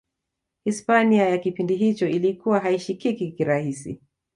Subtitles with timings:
[0.65, 4.01] hispania ya kipindi hicho ilikuwa haishikiki kirahisi